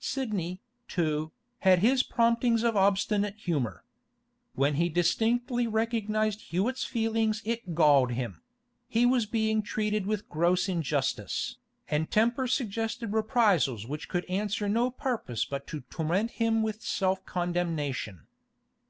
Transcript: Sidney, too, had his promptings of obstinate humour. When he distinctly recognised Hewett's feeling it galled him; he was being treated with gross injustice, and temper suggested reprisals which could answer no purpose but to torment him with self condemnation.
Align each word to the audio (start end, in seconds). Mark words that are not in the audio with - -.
Sidney, 0.00 0.60
too, 0.86 1.32
had 1.60 1.78
his 1.78 2.02
promptings 2.02 2.62
of 2.62 2.76
obstinate 2.76 3.36
humour. 3.38 3.84
When 4.52 4.74
he 4.74 4.90
distinctly 4.90 5.66
recognised 5.66 6.42
Hewett's 6.42 6.84
feeling 6.84 7.32
it 7.46 7.74
galled 7.74 8.12
him; 8.12 8.42
he 8.86 9.06
was 9.06 9.24
being 9.24 9.62
treated 9.62 10.04
with 10.04 10.28
gross 10.28 10.68
injustice, 10.68 11.56
and 11.88 12.10
temper 12.10 12.46
suggested 12.46 13.14
reprisals 13.14 13.86
which 13.86 14.10
could 14.10 14.26
answer 14.26 14.68
no 14.68 14.90
purpose 14.90 15.46
but 15.46 15.66
to 15.68 15.80
torment 15.88 16.32
him 16.32 16.62
with 16.62 16.82
self 16.82 17.24
condemnation. 17.24 18.26